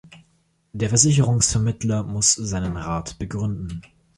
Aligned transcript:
Der 0.73 0.89
Versicherungsvermittler 0.89 2.01
muss 2.01 2.33
seinen 2.33 2.75
Rat 2.75 3.19
begründen. 3.19 3.83